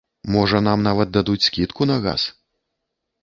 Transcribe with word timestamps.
Можа, 0.35 0.61
нам 0.67 0.79
нават 0.87 1.11
дадуць 1.17 1.45
скідку 1.49 1.87
на 1.91 1.97
газ! 2.05 2.21